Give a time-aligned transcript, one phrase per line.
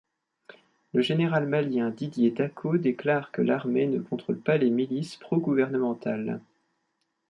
[0.95, 6.41] Le général malien Didier Dacko déclare que l'armée ne contrôle pas les milices pro-gouvernementales.